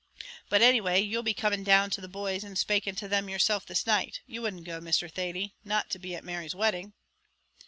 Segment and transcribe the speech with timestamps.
[0.49, 3.67] But any way you'll be coming down to the boys and spaking to them yerself
[3.67, 5.07] this night you wouldn't go, Mr.
[5.11, 6.93] Thady, not to be at Mary's wedding?"